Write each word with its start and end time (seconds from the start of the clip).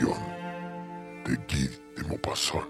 De 0.00 0.06
Guy 1.24 1.38
de. 1.96 2.62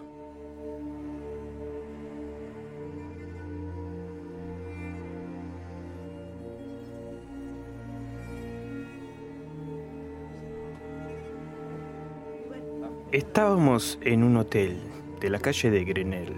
Estábamos 13.13 13.99
en 14.03 14.25
un 14.25 14.37
hotel 14.37 14.79
de 15.21 15.31
la 15.31 15.39
calle 15.39 15.71
de 15.71 15.85
Grenelle, 15.85 16.35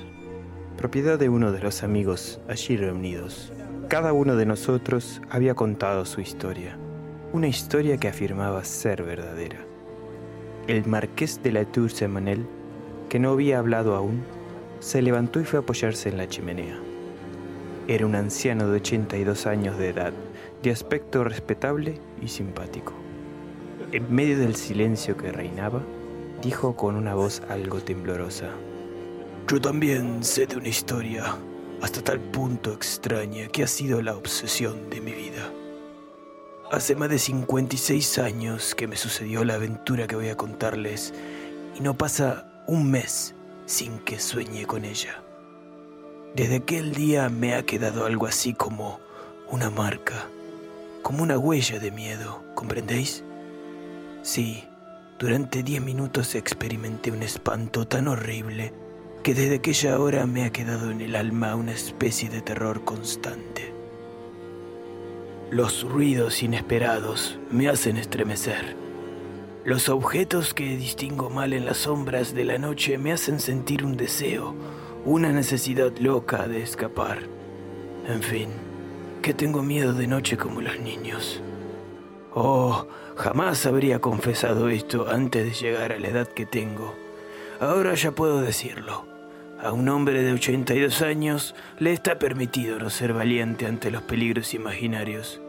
propiedad 0.77 1.19
de 1.19 1.29
uno 1.29 1.53
de 1.53 1.61
los 1.61 1.83
amigos 1.83 2.41
allí 2.49 2.77
reunidos. 2.77 3.53
Cada 3.89 4.13
uno 4.13 4.37
de 4.37 4.45
nosotros 4.45 5.23
había 5.31 5.55
contado 5.55 6.05
su 6.05 6.21
historia, 6.21 6.77
una 7.33 7.49
historia 7.49 7.97
que 7.97 8.09
afirmaba 8.09 8.65
ser 8.65 9.03
verdadera. 9.03 9.74
El 10.67 10.87
marqués 10.87 11.43
de 11.43 11.53
la 11.53 11.67
Tour 11.67 11.91
Semanel, 11.91 12.47
que 13.11 13.19
no 13.19 13.33
había 13.33 13.59
hablado 13.59 13.97
aún, 13.97 14.23
se 14.81 15.03
levantó 15.03 15.39
y 15.39 15.45
fue 15.45 15.59
a 15.59 15.63
apoyarse 15.63 16.09
en 16.09 16.17
la 16.17 16.27
chimenea. 16.27 16.79
Era 17.87 18.07
un 18.07 18.15
anciano 18.15 18.69
de 18.71 18.77
82 18.77 19.47
años 19.47 19.77
de 19.77 19.91
edad, 19.91 20.15
de 20.63 20.71
aspecto 20.71 21.23
respetable 21.23 22.01
y 22.23 22.29
simpático. 22.29 22.95
En 23.93 24.11
medio 24.15 24.39
del 24.39 24.55
silencio 24.55 25.19
que 25.19 25.33
reinaba, 25.33 25.83
dijo 26.43 26.75
con 26.75 26.97
una 26.97 27.15
voz 27.15 27.43
algo 27.51 27.81
temblorosa. 27.81 28.49
Yo 29.47 29.61
también 29.61 30.25
sé 30.25 30.47
de 30.47 30.57
una 30.57 30.69
historia, 30.69 31.37
hasta 31.83 32.01
tal 32.01 32.21
punto 32.21 32.73
extraña 32.73 33.49
que 33.49 33.65
ha 33.65 33.67
sido 33.67 34.01
la 34.01 34.17
obsesión 34.17 34.89
de 34.89 35.03
mi 35.03 35.13
vida. 35.13 35.53
Hace 36.75 36.97
más 36.97 37.09
de 37.09 37.21
56 37.21 38.19
años 38.19 38.75
que 38.75 38.89
me 38.89 38.97
sucedió 38.97 39.45
la 39.45 39.55
aventura 39.55 40.09
que 40.09 40.17
voy 40.17 40.29
a 40.29 40.37
contarles 40.37 41.15
y 41.79 41.81
no 41.81 41.97
pasa 41.97 42.49
un 42.67 42.91
mes 42.91 43.37
sin 43.65 44.01
que 44.01 44.19
sueñe 44.19 44.67
con 44.67 44.85
ella. 44.85 45.23
Desde 46.35 46.57
aquel 46.57 46.93
día 46.93 47.29
me 47.29 47.55
ha 47.55 47.65
quedado 47.65 48.07
algo 48.07 48.27
así 48.27 48.55
como 48.55 48.99
una 49.49 49.71
marca, 49.71 50.27
como 51.03 51.23
una 51.23 51.39
huella 51.39 51.79
de 51.79 51.93
miedo, 51.93 52.43
¿comprendéis? 52.57 53.23
Sí, 54.23 54.65
durante 55.21 55.63
diez 55.63 55.81
minutos 55.81 56.35
experimenté 56.35 57.13
un 57.13 57.23
espanto 57.23 57.87
tan 57.87 58.09
horrible 58.09 58.75
que 59.23 59.33
desde 59.33 59.57
aquella 59.59 60.01
hora 60.01 60.27
me 60.27 60.45
ha 60.45 60.51
quedado 60.51 60.91
en 60.91 61.03
el 61.03 61.15
alma 61.15 61.55
una 61.55 61.71
especie 61.71 62.31
de 62.31 62.43
terror 62.43 62.85
constante. 62.85 63.74
Los 65.51 65.85
ruidos 65.85 66.43
inesperados 66.43 67.39
me 67.51 67.69
hacen 67.69 67.97
estremecer. 67.99 68.77
Los 69.65 69.89
objetos 69.89 70.55
que 70.55 70.77
distingo 70.77 71.31
mal 71.31 71.53
en 71.53 71.67
las 71.67 71.79
sombras 71.79 72.35
de 72.35 72.45
la 72.45 72.59
noche 72.59 72.99
me 72.99 73.13
hacen 73.13 73.39
sentir 73.39 73.85
un 73.85 73.97
deseo, 73.97 74.55
una 75.05 75.31
necesidad 75.33 75.97
loca 75.99 76.49
de 76.49 76.63
escapar. 76.63 77.21
En 78.09 78.23
fin, 78.23 78.49
que 79.23 79.35
tengo 79.35 79.63
miedo 79.63 79.93
de 79.93 80.07
noche 80.07 80.37
como 80.37 80.61
los 80.61 80.81
niños. 80.81 81.41
Oh, 82.35 82.87
jamás 83.17 83.65
habría 83.67 84.01
confesado 84.01 84.69
esto 84.71 85.09
antes 85.09 85.45
de 85.45 85.53
llegar 85.53 85.93
a 85.93 85.99
la 85.99 86.09
edad 86.09 86.27
que 86.27 86.47
tengo. 86.47 86.95
Ahora 87.61 87.95
ya 87.95 88.13
puedo 88.13 88.41
decirlo. 88.41 89.14
A 89.65 89.73
un 89.73 89.89
hombre 89.89 90.23
de 90.23 90.31
82 90.31 91.01
años 91.01 91.55
le 91.79 91.95
está 91.95 92.19
permitido 92.19 92.79
no 92.79 92.91
ser 92.91 93.15
valiente 93.15 93.65
ante 93.65 93.91
los 93.91 94.03
peligros 94.03 94.53
imaginarios. 94.53 95.41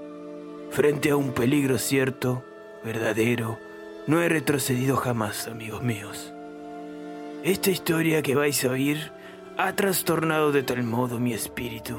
Frente 0.69 1.09
a 1.09 1.17
un 1.17 1.33
peligro 1.33 1.77
cierto, 1.77 2.45
verdadero, 2.81 3.59
no 4.07 4.21
he 4.21 4.29
retrocedido 4.29 4.95
jamás, 4.95 5.49
amigos 5.49 5.83
míos. 5.83 6.33
Esta 7.43 7.71
historia 7.71 8.21
que 8.21 8.35
vais 8.35 8.63
a 8.63 8.69
oír 8.69 9.11
ha 9.57 9.73
trastornado 9.73 10.53
de 10.53 10.63
tal 10.63 10.83
modo 10.83 11.19
mi 11.19 11.33
espíritu, 11.33 11.97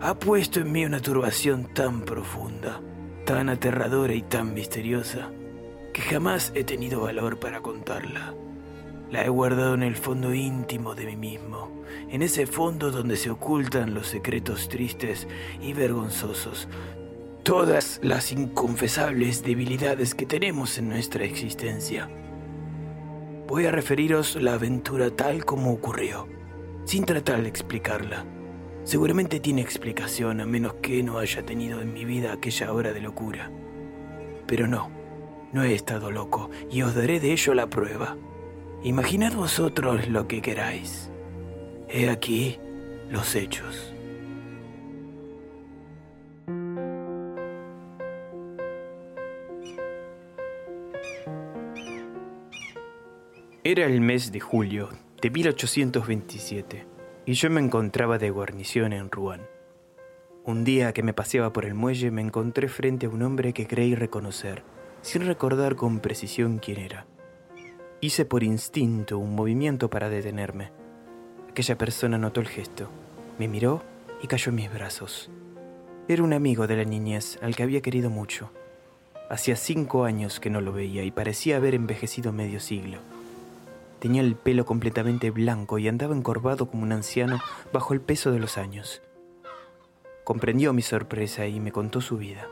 ha 0.00 0.14
puesto 0.14 0.60
en 0.60 0.72
mí 0.72 0.86
una 0.86 1.00
turbación 1.00 1.74
tan 1.74 2.06
profunda, 2.06 2.80
tan 3.26 3.50
aterradora 3.50 4.14
y 4.14 4.22
tan 4.22 4.54
misteriosa, 4.54 5.30
que 5.92 6.00
jamás 6.00 6.52
he 6.54 6.64
tenido 6.64 7.02
valor 7.02 7.38
para 7.38 7.60
contarla. 7.60 8.32
La 9.14 9.24
he 9.24 9.28
guardado 9.28 9.74
en 9.74 9.84
el 9.84 9.94
fondo 9.94 10.34
íntimo 10.34 10.96
de 10.96 11.06
mí 11.06 11.14
mismo, 11.14 11.70
en 12.10 12.20
ese 12.20 12.48
fondo 12.48 12.90
donde 12.90 13.14
se 13.16 13.30
ocultan 13.30 13.94
los 13.94 14.08
secretos 14.08 14.68
tristes 14.68 15.28
y 15.62 15.72
vergonzosos, 15.72 16.66
todas 17.44 18.00
las 18.02 18.32
inconfesables 18.32 19.44
debilidades 19.44 20.16
que 20.16 20.26
tenemos 20.26 20.78
en 20.78 20.88
nuestra 20.88 21.24
existencia. 21.24 22.10
Voy 23.46 23.66
a 23.66 23.70
referiros 23.70 24.34
la 24.34 24.54
aventura 24.54 25.10
tal 25.10 25.44
como 25.44 25.72
ocurrió, 25.72 26.26
sin 26.84 27.04
tratar 27.04 27.40
de 27.40 27.50
explicarla. 27.50 28.24
Seguramente 28.82 29.38
tiene 29.38 29.62
explicación 29.62 30.40
a 30.40 30.44
menos 30.44 30.74
que 30.82 31.04
no 31.04 31.18
haya 31.18 31.46
tenido 31.46 31.80
en 31.80 31.92
mi 31.92 32.04
vida 32.04 32.32
aquella 32.32 32.72
hora 32.72 32.92
de 32.92 33.00
locura. 33.00 33.52
Pero 34.48 34.66
no, 34.66 34.90
no 35.52 35.62
he 35.62 35.72
estado 35.72 36.10
loco 36.10 36.50
y 36.68 36.82
os 36.82 36.96
daré 36.96 37.20
de 37.20 37.30
ello 37.30 37.54
la 37.54 37.70
prueba. 37.70 38.16
Imaginad 38.84 39.32
vosotros 39.32 40.08
lo 40.08 40.28
que 40.28 40.42
queráis. 40.42 41.10
He 41.88 42.10
aquí 42.10 42.58
los 43.08 43.34
hechos. 43.34 43.94
Era 53.64 53.86
el 53.86 54.02
mes 54.02 54.32
de 54.32 54.40
julio 54.40 54.90
de 55.22 55.30
1827 55.30 56.86
y 57.24 57.32
yo 57.32 57.48
me 57.48 57.62
encontraba 57.62 58.18
de 58.18 58.28
guarnición 58.28 58.92
en 58.92 59.10
Rouen. 59.10 59.40
Un 60.44 60.62
día 60.62 60.92
que 60.92 61.02
me 61.02 61.14
paseaba 61.14 61.54
por 61.54 61.64
el 61.64 61.72
muelle 61.72 62.10
me 62.10 62.20
encontré 62.20 62.68
frente 62.68 63.06
a 63.06 63.08
un 63.08 63.22
hombre 63.22 63.54
que 63.54 63.66
creí 63.66 63.94
reconocer, 63.94 64.62
sin 65.00 65.24
recordar 65.24 65.74
con 65.74 66.00
precisión 66.00 66.58
quién 66.58 66.80
era. 66.80 67.06
Hice 68.04 68.26
por 68.26 68.42
instinto 68.42 69.16
un 69.16 69.34
movimiento 69.34 69.88
para 69.88 70.10
detenerme. 70.10 70.72
Aquella 71.48 71.78
persona 71.78 72.18
notó 72.18 72.42
el 72.42 72.48
gesto, 72.48 72.90
me 73.38 73.48
miró 73.48 73.82
y 74.22 74.26
cayó 74.26 74.50
en 74.50 74.56
mis 74.56 74.70
brazos. 74.70 75.30
Era 76.06 76.22
un 76.22 76.34
amigo 76.34 76.66
de 76.66 76.76
la 76.76 76.84
niñez 76.84 77.38
al 77.40 77.56
que 77.56 77.62
había 77.62 77.80
querido 77.80 78.10
mucho. 78.10 78.50
Hacía 79.30 79.56
cinco 79.56 80.04
años 80.04 80.38
que 80.38 80.50
no 80.50 80.60
lo 80.60 80.74
veía 80.74 81.02
y 81.02 81.12
parecía 81.12 81.56
haber 81.56 81.74
envejecido 81.74 82.30
medio 82.30 82.60
siglo. 82.60 82.98
Tenía 84.00 84.20
el 84.20 84.36
pelo 84.36 84.66
completamente 84.66 85.30
blanco 85.30 85.78
y 85.78 85.88
andaba 85.88 86.14
encorvado 86.14 86.66
como 86.66 86.82
un 86.82 86.92
anciano 86.92 87.40
bajo 87.72 87.94
el 87.94 88.02
peso 88.02 88.32
de 88.32 88.38
los 88.38 88.58
años. 88.58 89.00
Comprendió 90.24 90.74
mi 90.74 90.82
sorpresa 90.82 91.46
y 91.46 91.58
me 91.58 91.72
contó 91.72 92.02
su 92.02 92.18
vida. 92.18 92.48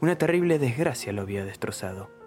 Una 0.00 0.18
terrible 0.18 0.58
desgracia 0.58 1.12
lo 1.12 1.22
había 1.22 1.44
destrozado. 1.44 2.21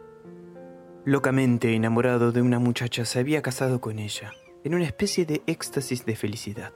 Locamente 1.08 1.76
enamorado 1.76 2.32
de 2.32 2.42
una 2.42 2.58
muchacha, 2.58 3.06
se 3.06 3.20
había 3.20 3.44
casado 3.44 3.80
con 3.80 4.00
ella, 4.00 4.34
en 4.64 4.74
una 4.74 4.86
especie 4.86 5.28
de 5.28 5.44
éxtasis 5.46 6.04
de 6.04 6.16
felicidad. 6.16 6.74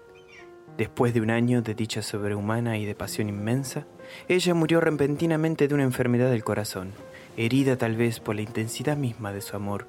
Después 0.77 1.15
de 1.15 1.21
un 1.21 1.31
año 1.31 1.63
de 1.63 1.73
dicha 1.73 2.03
sobrehumana 2.03 2.77
y 2.77 2.85
de 2.85 2.93
pasión 2.93 3.27
inmensa, 3.27 3.87
ella 4.27 4.53
murió 4.53 4.81
repentinamente 4.81 5.67
de 5.67 5.73
una 5.73 5.81
enfermedad 5.81 6.29
del 6.29 6.43
corazón, 6.43 6.91
herida 7.37 7.75
tal 7.75 7.97
vez 7.97 8.19
por 8.19 8.35
la 8.35 8.43
intensidad 8.43 8.97
misma 8.97 9.33
de 9.33 9.41
su 9.41 9.55
amor. 9.55 9.87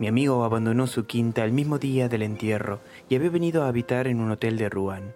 Mi 0.00 0.08
amigo 0.08 0.42
abandonó 0.42 0.88
su 0.88 1.06
quinta 1.06 1.44
el 1.44 1.52
mismo 1.52 1.78
día 1.78 2.08
del 2.08 2.22
entierro 2.22 2.80
y 3.08 3.14
había 3.14 3.30
venido 3.30 3.62
a 3.62 3.68
habitar 3.68 4.08
en 4.08 4.18
un 4.18 4.32
hotel 4.32 4.58
de 4.58 4.68
Rouen. 4.68 5.14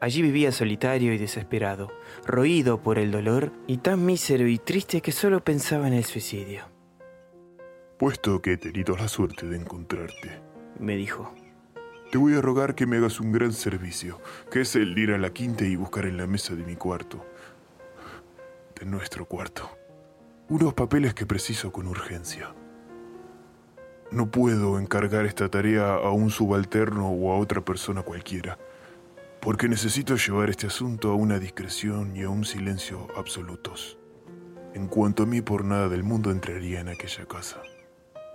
Allí 0.00 0.22
vivía 0.22 0.52
solitario 0.52 1.12
y 1.12 1.18
desesperado, 1.18 1.90
roído 2.24 2.80
por 2.80 2.96
el 2.96 3.10
dolor 3.10 3.50
y 3.66 3.78
tan 3.78 4.06
mísero 4.06 4.46
y 4.46 4.58
triste 4.58 5.00
que 5.00 5.10
solo 5.10 5.42
pensaba 5.42 5.88
en 5.88 5.94
el 5.94 6.04
suicidio. 6.04 6.77
Puesto 7.98 8.40
que 8.40 8.52
he 8.52 8.56
tenido 8.56 8.96
la 8.96 9.08
suerte 9.08 9.46
de 9.46 9.56
encontrarte, 9.56 10.40
me 10.78 10.96
dijo, 10.96 11.34
te 12.12 12.18
voy 12.18 12.34
a 12.34 12.40
rogar 12.40 12.74
que 12.74 12.86
me 12.86 12.96
hagas 12.96 13.18
un 13.18 13.32
gran 13.32 13.52
servicio, 13.52 14.20
que 14.50 14.60
es 14.60 14.76
el 14.76 14.96
ir 14.96 15.10
a 15.10 15.18
la 15.18 15.30
quinta 15.30 15.64
y 15.64 15.74
buscar 15.74 16.06
en 16.06 16.16
la 16.16 16.26
mesa 16.26 16.54
de 16.54 16.64
mi 16.64 16.76
cuarto, 16.76 17.26
de 18.78 18.86
nuestro 18.86 19.24
cuarto, 19.24 19.68
unos 20.48 20.74
papeles 20.74 21.12
que 21.12 21.26
preciso 21.26 21.72
con 21.72 21.88
urgencia. 21.88 22.54
No 24.12 24.30
puedo 24.30 24.78
encargar 24.78 25.26
esta 25.26 25.48
tarea 25.48 25.94
a 25.94 26.10
un 26.12 26.30
subalterno 26.30 27.10
o 27.10 27.32
a 27.32 27.38
otra 27.38 27.64
persona 27.64 28.02
cualquiera 28.02 28.58
porque 29.40 29.68
necesito 29.68 30.16
llevar 30.16 30.50
este 30.50 30.66
asunto 30.66 31.10
a 31.10 31.14
una 31.14 31.38
discreción 31.38 32.16
y 32.16 32.22
a 32.22 32.30
un 32.30 32.44
silencio 32.44 33.06
absolutos. 33.16 33.98
En 34.74 34.88
cuanto 34.88 35.22
a 35.22 35.26
mí, 35.26 35.40
por 35.40 35.64
nada 35.64 35.88
del 35.88 36.02
mundo 36.02 36.30
entraría 36.30 36.80
en 36.80 36.88
aquella 36.88 37.24
casa. 37.26 37.62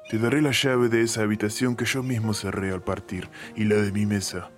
Te 0.10 0.18
daré 0.18 0.42
la 0.42 0.52
llave 0.52 0.90
de 0.90 1.02
esa 1.02 1.22
habitación 1.22 1.76
que 1.76 1.86
yo 1.86 2.04
mismo 2.04 2.34
cerré 2.34 2.72
al 2.72 2.84
partir 2.84 3.30
y 3.56 3.64
la 3.64 3.76
de 3.76 3.92
mi 3.92 4.06
mesa. 4.06 4.52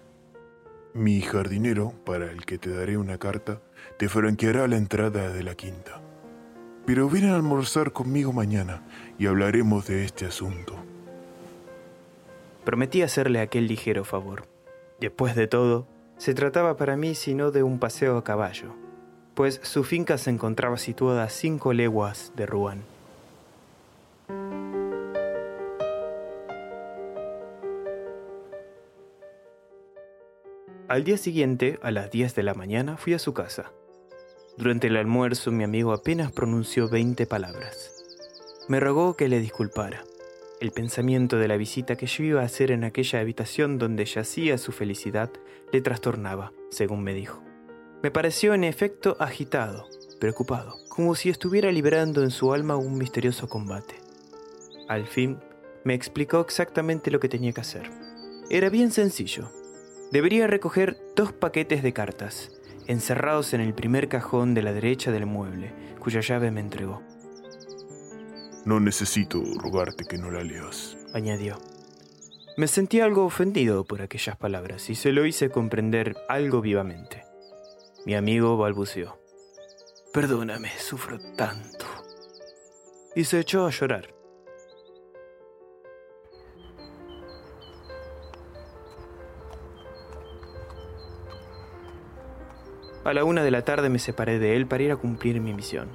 Mi 0.94 1.22
jardinero, 1.22 1.94
para 2.06 2.32
el 2.32 2.46
que 2.46 2.58
te 2.58 2.70
daré 2.70 2.98
una 2.98 3.18
carta, 3.18 3.62
te 3.98 4.10
franqueará 4.10 4.68
la 4.68 4.78
entrada 4.78 5.30
de 5.30 5.44
la 5.44 5.56
quinta. 5.56 6.02
Pero 6.86 7.10
ven 7.10 7.30
a 7.30 7.36
almorzar 7.36 7.92
conmigo 7.92 8.34
mañana 8.34 8.84
y 9.18 9.28
hablaremos 9.28 9.88
de 9.88 10.06
este 10.06 10.26
asunto. 10.26 10.76
Prometí 12.64 13.02
hacerle 13.02 13.40
aquel 13.40 13.68
ligero 13.68 14.04
favor. 14.04 14.48
Después 15.00 15.36
de 15.36 15.48
todo, 15.48 15.88
se 16.18 16.34
trataba 16.34 16.78
para 16.78 16.98
mí 16.98 17.14
sino 17.14 17.52
de 17.52 17.64
un 17.64 17.80
paseo 17.80 18.18
a 18.18 18.24
caballo, 18.24 18.74
pues 19.36 19.60
su 19.64 19.84
finca 19.84 20.18
se 20.18 20.30
encontraba 20.30 20.78
situada 20.78 21.24
a 21.24 21.30
cinco 21.30 21.74
leguas 21.74 22.32
de 22.36 22.46
Rouen. 22.46 22.95
Al 30.96 31.04
día 31.04 31.18
siguiente, 31.18 31.78
a 31.82 31.92
las 31.92 32.10
10 32.10 32.36
de 32.36 32.44
la 32.44 32.54
mañana, 32.54 32.96
fui 32.96 33.14
a 33.14 33.20
su 33.20 33.34
casa. 33.34 33.74
Durante 34.58 34.88
el 34.88 34.96
almuerzo 34.96 35.52
mi 35.52 35.66
amigo 35.66 35.92
apenas 35.92 36.32
pronunció 36.32 36.88
20 36.88 37.26
palabras. 37.26 37.92
Me 38.70 38.80
rogó 38.80 39.18
que 39.18 39.28
le 39.28 39.42
disculpara. 39.42 40.06
El 40.62 40.72
pensamiento 40.72 41.36
de 41.36 41.50
la 41.50 41.58
visita 41.58 41.98
que 41.98 42.06
yo 42.06 42.24
iba 42.24 42.42
a 42.42 42.46
hacer 42.46 42.72
en 42.72 42.86
aquella 42.86 43.20
habitación 43.20 43.78
donde 43.78 44.06
yacía 44.06 44.58
su 44.58 44.72
felicidad 44.72 45.30
le 45.74 45.82
trastornaba, 45.82 46.54
según 46.72 47.04
me 47.04 47.14
dijo. 47.14 47.44
Me 48.02 48.10
pareció 48.10 48.54
en 48.54 48.64
efecto 48.64 49.18
agitado, 49.20 49.90
preocupado, 50.22 50.78
como 50.88 51.14
si 51.16 51.30
estuviera 51.30 51.74
liberando 51.74 52.24
en 52.24 52.32
su 52.32 52.54
alma 52.54 52.78
un 52.78 52.98
misterioso 52.98 53.50
combate. 53.50 53.96
Al 54.88 55.08
fin, 55.08 55.40
me 55.84 55.94
explicó 55.94 56.40
exactamente 56.40 57.12
lo 57.12 57.20
que 57.20 57.28
tenía 57.28 57.52
que 57.52 57.60
hacer. 57.60 57.92
Era 58.50 58.70
bien 58.70 58.92
sencillo. 58.92 59.52
Debería 60.12 60.48
recoger 60.48 60.98
dos 61.16 61.34
paquetes 61.34 61.84
de 61.84 61.94
cartas, 61.94 62.52
encerrados 62.88 63.54
en 63.54 63.62
el 63.62 63.74
primer 63.74 64.08
cajón 64.08 64.54
de 64.54 64.62
la 64.62 64.74
derecha 64.74 65.12
del 65.12 65.26
mueble, 65.26 65.74
cuya 66.00 66.22
llave 66.22 66.52
me 66.52 66.62
entregó. 66.62 67.02
No 68.66 68.80
necesito 68.80 69.44
rogarte 69.60 70.06
que 70.06 70.18
no 70.18 70.32
la 70.32 70.44
leas, 70.44 70.98
añadió. 71.14 71.58
Me 72.58 72.68
sentí 72.68 73.02
algo 73.02 73.26
ofendido 73.26 73.84
por 73.84 74.02
aquellas 74.02 74.38
palabras 74.38 74.90
y 74.90 74.96
se 74.96 75.12
lo 75.12 75.26
hice 75.26 75.50
comprender 75.50 76.16
algo 76.30 76.62
vivamente. 76.62 77.26
Mi 78.06 78.16
amigo 78.16 78.56
balbuceó. 78.56 79.20
Perdóname, 80.14 80.70
sufro 80.80 81.20
tanto. 81.36 81.86
Y 83.16 83.26
se 83.26 83.42
echó 83.42 83.66
a 83.66 83.72
llorar. 83.72 84.15
A 93.06 93.14
la 93.14 93.24
una 93.24 93.44
de 93.44 93.52
la 93.52 93.62
tarde 93.62 93.90
me 93.90 94.00
separé 94.00 94.40
de 94.40 94.56
él 94.56 94.66
para 94.66 94.82
ir 94.82 94.92
a 94.92 94.96
cumplir 94.96 95.40
mi 95.40 95.54
misión. 95.54 95.90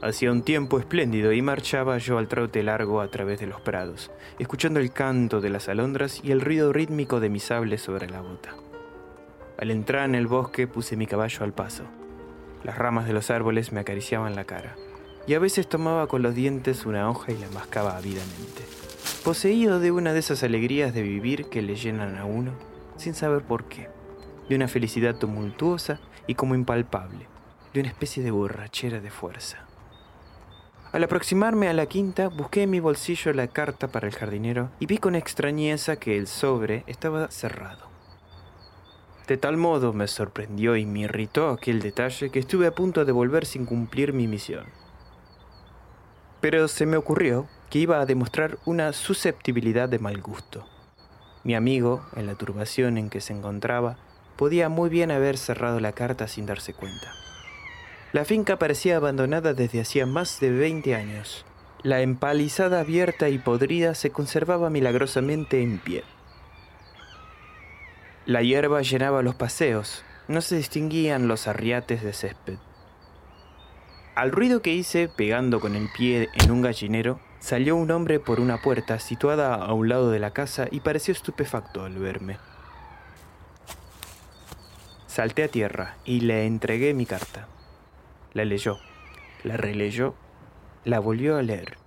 Hacía 0.00 0.30
un 0.30 0.42
tiempo 0.42 0.78
espléndido 0.78 1.32
y 1.32 1.42
marchaba 1.42 1.98
yo 1.98 2.18
al 2.18 2.28
trote 2.28 2.62
largo 2.62 3.00
a 3.00 3.10
través 3.10 3.40
de 3.40 3.48
los 3.48 3.60
prados, 3.60 4.12
escuchando 4.38 4.78
el 4.78 4.92
canto 4.92 5.40
de 5.40 5.50
las 5.50 5.68
alondras 5.68 6.20
y 6.22 6.30
el 6.30 6.40
ruido 6.40 6.72
rítmico 6.72 7.18
de 7.18 7.30
mi 7.30 7.40
sable 7.40 7.78
sobre 7.78 8.08
la 8.08 8.20
bota. 8.20 8.54
Al 9.58 9.72
entrar 9.72 10.04
en 10.04 10.14
el 10.14 10.28
bosque 10.28 10.68
puse 10.68 10.96
mi 10.96 11.08
caballo 11.08 11.42
al 11.42 11.52
paso. 11.52 11.82
Las 12.62 12.78
ramas 12.78 13.08
de 13.08 13.12
los 13.12 13.32
árboles 13.32 13.72
me 13.72 13.80
acariciaban 13.80 14.36
la 14.36 14.44
cara, 14.44 14.76
y 15.26 15.34
a 15.34 15.40
veces 15.40 15.68
tomaba 15.68 16.06
con 16.06 16.22
los 16.22 16.36
dientes 16.36 16.86
una 16.86 17.10
hoja 17.10 17.32
y 17.32 17.38
la 17.38 17.50
mascaba 17.50 17.96
ávidamente, 17.96 18.62
poseído 19.24 19.80
de 19.80 19.90
una 19.90 20.12
de 20.12 20.20
esas 20.20 20.44
alegrías 20.44 20.94
de 20.94 21.02
vivir 21.02 21.46
que 21.46 21.62
le 21.62 21.74
llenan 21.74 22.16
a 22.16 22.24
uno, 22.24 22.52
sin 22.96 23.14
saber 23.14 23.42
por 23.42 23.64
qué, 23.64 23.88
de 24.48 24.54
una 24.54 24.68
felicidad 24.68 25.16
tumultuosa 25.16 25.98
y 26.26 26.34
como 26.34 26.54
impalpable, 26.54 27.26
de 27.72 27.80
una 27.80 27.88
especie 27.88 28.22
de 28.22 28.30
borrachera 28.30 29.00
de 29.00 29.10
fuerza. 29.10 29.66
Al 30.92 31.04
aproximarme 31.04 31.68
a 31.68 31.72
la 31.72 31.86
quinta, 31.86 32.28
busqué 32.28 32.62
en 32.62 32.70
mi 32.70 32.80
bolsillo 32.80 33.32
la 33.32 33.48
carta 33.48 33.88
para 33.88 34.06
el 34.06 34.14
jardinero 34.14 34.70
y 34.80 34.86
vi 34.86 34.98
con 34.98 35.14
extrañeza 35.14 35.96
que 35.96 36.16
el 36.16 36.26
sobre 36.26 36.84
estaba 36.86 37.30
cerrado. 37.30 37.86
De 39.26 39.36
tal 39.36 39.56
modo 39.56 39.92
me 39.92 40.06
sorprendió 40.06 40.76
y 40.76 40.86
me 40.86 41.00
irritó 41.00 41.50
aquel 41.50 41.80
detalle 41.80 42.30
que 42.30 42.38
estuve 42.38 42.66
a 42.66 42.74
punto 42.74 43.04
de 43.04 43.12
volver 43.12 43.44
sin 43.44 43.66
cumplir 43.66 44.12
mi 44.12 44.28
misión. 44.28 44.66
Pero 46.40 46.68
se 46.68 46.86
me 46.86 46.96
ocurrió 46.96 47.48
que 47.68 47.80
iba 47.80 48.00
a 48.00 48.06
demostrar 48.06 48.58
una 48.64 48.92
susceptibilidad 48.92 49.88
de 49.88 49.98
mal 49.98 50.22
gusto. 50.22 50.66
Mi 51.42 51.54
amigo, 51.54 52.06
en 52.14 52.26
la 52.26 52.36
turbación 52.36 52.98
en 52.98 53.10
que 53.10 53.20
se 53.20 53.32
encontraba, 53.32 53.98
podía 54.36 54.68
muy 54.68 54.88
bien 54.90 55.10
haber 55.10 55.38
cerrado 55.38 55.80
la 55.80 55.92
carta 55.92 56.28
sin 56.28 56.46
darse 56.46 56.74
cuenta. 56.74 57.12
La 58.12 58.24
finca 58.24 58.58
parecía 58.58 58.96
abandonada 58.96 59.52
desde 59.52 59.80
hacía 59.80 60.06
más 60.06 60.40
de 60.40 60.50
20 60.50 60.94
años. 60.94 61.44
La 61.82 62.00
empalizada 62.00 62.80
abierta 62.80 63.28
y 63.28 63.38
podrida 63.38 63.94
se 63.94 64.10
conservaba 64.10 64.70
milagrosamente 64.70 65.62
en 65.62 65.78
pie. 65.78 66.04
La 68.24 68.42
hierba 68.42 68.82
llenaba 68.82 69.22
los 69.22 69.34
paseos, 69.34 70.04
no 70.28 70.40
se 70.40 70.56
distinguían 70.56 71.28
los 71.28 71.46
arriates 71.46 72.02
de 72.02 72.12
césped. 72.12 72.58
Al 74.16 74.32
ruido 74.32 74.62
que 74.62 74.72
hice 74.72 75.08
pegando 75.08 75.60
con 75.60 75.76
el 75.76 75.88
pie 75.96 76.30
en 76.32 76.50
un 76.50 76.62
gallinero, 76.62 77.20
salió 77.38 77.76
un 77.76 77.90
hombre 77.90 78.18
por 78.18 78.40
una 78.40 78.62
puerta 78.62 78.98
situada 78.98 79.54
a 79.54 79.72
un 79.74 79.88
lado 79.88 80.10
de 80.10 80.18
la 80.18 80.32
casa 80.32 80.68
y 80.70 80.80
pareció 80.80 81.12
estupefacto 81.12 81.84
al 81.84 81.98
verme. 81.98 82.38
Salté 85.16 85.44
a 85.44 85.48
tierra 85.48 85.96
y 86.04 86.20
le 86.20 86.44
entregué 86.44 86.92
mi 86.92 87.06
carta. 87.06 87.48
La 88.34 88.44
leyó, 88.44 88.76
la 89.44 89.56
releyó, 89.56 90.14
la 90.84 91.00
volvió 91.00 91.38
a 91.38 91.42
leer. 91.42 91.78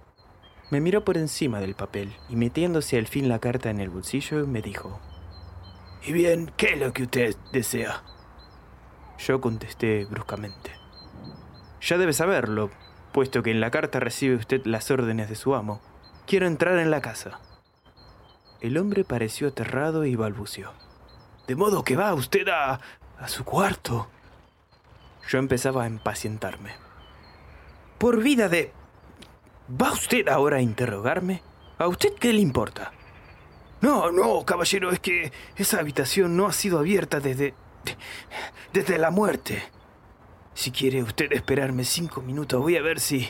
Me 0.71 0.81
miró 0.81 1.05
por 1.05 1.15
encima 1.15 1.59
del 1.59 1.75
papel 1.75 2.11
y 2.27 2.35
metiéndose 2.35 2.97
al 2.97 3.05
fin 3.05 3.29
la 3.29 3.37
carta 3.37 3.69
en 3.69 3.79
el 3.81 3.91
bolsillo 3.91 4.47
me 4.47 4.63
dijo, 4.63 4.99
¿Y 6.01 6.11
bien, 6.11 6.51
qué 6.57 6.73
es 6.73 6.79
lo 6.79 6.91
que 6.91 7.03
usted 7.03 7.35
desea? 7.53 8.01
Yo 9.19 9.39
contesté 9.39 10.05
bruscamente, 10.05 10.71
ya 11.81 11.99
debe 11.99 12.13
saberlo, 12.13 12.71
puesto 13.11 13.43
que 13.43 13.51
en 13.51 13.61
la 13.61 13.69
carta 13.69 13.99
recibe 13.99 14.37
usted 14.37 14.65
las 14.65 14.89
órdenes 14.89 15.29
de 15.29 15.35
su 15.35 15.53
amo. 15.53 15.81
Quiero 16.25 16.47
entrar 16.47 16.79
en 16.79 16.89
la 16.89 17.01
casa. 17.01 17.39
El 18.59 18.75
hombre 18.79 19.03
pareció 19.03 19.49
aterrado 19.49 20.03
y 20.05 20.15
balbuceó. 20.15 20.73
De 21.47 21.55
modo 21.55 21.83
que 21.83 21.95
va 21.95 22.11
usted 22.15 22.47
a... 22.47 22.79
a 23.19 23.27
su 23.27 23.43
cuarto. 23.43 24.07
Yo 25.27 25.37
empezaba 25.37 25.83
a 25.83 25.87
impacientarme. 25.87 26.73
Por 27.97 28.21
vida 28.21 28.49
de... 28.49 28.71
¿Va 29.69 29.91
usted 29.91 30.27
ahora 30.27 30.57
a 30.57 30.61
interrogarme? 30.61 31.43
¿A 31.77 31.87
usted 31.87 32.13
qué 32.15 32.33
le 32.33 32.41
importa? 32.41 32.91
No, 33.81 34.11
no, 34.11 34.43
caballero, 34.45 34.91
es 34.91 34.99
que 34.99 35.31
esa 35.55 35.79
habitación 35.79 36.35
no 36.35 36.47
ha 36.47 36.53
sido 36.53 36.79
abierta 36.79 37.19
desde... 37.19 37.53
desde 38.73 38.97
la 38.97 39.11
muerte. 39.11 39.63
Si 40.53 40.71
quiere 40.71 41.03
usted 41.03 41.31
esperarme 41.31 41.83
cinco 41.83 42.21
minutos, 42.21 42.61
voy 42.61 42.77
a 42.77 42.81
ver 42.81 42.99
si... 42.99 43.29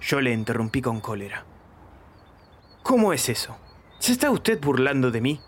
Yo 0.00 0.20
le 0.20 0.32
interrumpí 0.32 0.82
con 0.82 1.00
cólera. 1.00 1.44
¿Cómo 2.82 3.12
es 3.12 3.28
eso? 3.30 3.56
¿Se 3.98 4.12
está 4.12 4.30
usted 4.30 4.60
burlando 4.60 5.10
de 5.10 5.22
mí? 5.22 5.40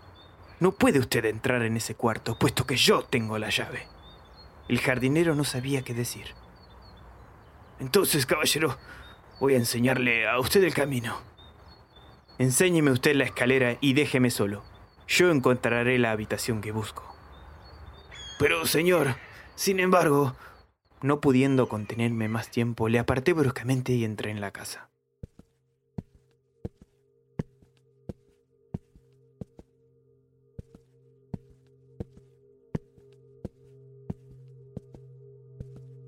No 0.59 0.71
puede 0.71 0.99
usted 0.99 1.25
entrar 1.25 1.61
en 1.61 1.77
ese 1.77 1.95
cuarto, 1.95 2.37
puesto 2.39 2.65
que 2.65 2.75
yo 2.75 3.03
tengo 3.03 3.37
la 3.37 3.49
llave. 3.49 3.87
El 4.67 4.79
jardinero 4.79 5.35
no 5.35 5.43
sabía 5.43 5.83
qué 5.83 5.93
decir. 5.93 6.33
Entonces, 7.79 8.25
caballero, 8.25 8.77
voy 9.39 9.53
a 9.53 9.57
enseñarle 9.57 10.27
a 10.27 10.39
usted 10.39 10.63
el 10.63 10.73
camino. 10.73 11.21
Enséñeme 12.39 12.91
usted 12.91 13.15
la 13.15 13.25
escalera 13.25 13.77
y 13.81 13.93
déjeme 13.93 14.31
solo. 14.31 14.63
Yo 15.07 15.31
encontraré 15.31 15.99
la 15.99 16.11
habitación 16.11 16.61
que 16.61 16.71
busco. 16.71 17.15
Pero, 18.39 18.65
señor, 18.65 19.15
sin 19.55 19.79
embargo, 19.79 20.35
no 21.01 21.21
pudiendo 21.21 21.69
contenerme 21.69 22.27
más 22.27 22.49
tiempo, 22.49 22.89
le 22.89 22.99
aparté 22.99 23.33
bruscamente 23.33 23.93
y 23.93 24.03
entré 24.03 24.31
en 24.31 24.41
la 24.41 24.51
casa. 24.51 24.89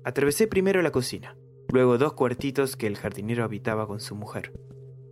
Atravesé 0.04 0.46
primero 0.46 0.80
la 0.80 0.92
cocina, 0.92 1.36
luego 1.68 1.98
dos 1.98 2.14
cuartitos 2.14 2.76
que 2.76 2.86
el 2.86 2.96
jardinero 2.96 3.44
habitaba 3.44 3.86
con 3.86 4.00
su 4.00 4.14
mujer. 4.14 4.52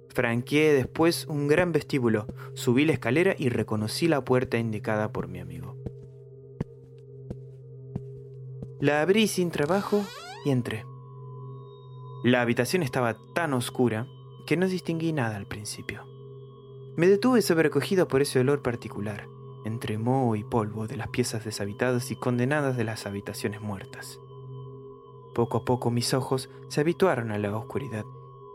Franqueé 0.09 0.73
después 0.73 1.27
un 1.27 1.47
gran 1.47 1.73
vestíbulo, 1.73 2.27
subí 2.55 2.85
la 2.85 2.95
escalera 2.95 3.35
y 3.39 3.51
reconocí 3.51 4.09
la 4.09 4.25
puerta 4.25 4.59
indicada 4.59 5.13
por 5.13 5.29
mi 5.29 5.41
amigo. 5.41 5.77
La 8.81 9.03
abrí 9.03 9.29
sin 9.29 9.51
trabajo 9.51 10.05
y 10.45 10.51
entré. 10.51 10.85
La 12.25 12.41
habitación 12.41 12.83
estaba 12.83 13.17
tan 13.35 13.53
oscura 13.53 14.07
que 14.47 14.57
no 14.57 14.67
distinguí 14.67 15.13
nada 15.13 15.37
al 15.37 15.47
principio. 15.47 16.05
Me 16.97 17.07
detuve 17.07 17.43
sobrecogido 17.43 18.09
por 18.09 18.23
ese 18.23 18.41
olor 18.41 18.63
particular, 18.63 19.29
entre 19.65 19.99
moho 19.99 20.35
y 20.35 20.45
polvo 20.45 20.87
de 20.87 20.97
las 20.97 21.09
piezas 21.09 21.45
deshabitadas 21.45 22.11
y 22.11 22.17
condenadas 22.17 22.77
de 22.77 22.85
las 22.85 23.07
habitaciones 23.07 23.61
muertas. 23.61 24.19
Poco 25.39 25.59
a 25.59 25.65
poco 25.65 25.93
mis 25.93 26.15
ojos 26.15 26.51
se 26.67 26.81
habituaron 26.81 27.31
a 27.31 27.39
la 27.39 27.57
oscuridad 27.57 28.05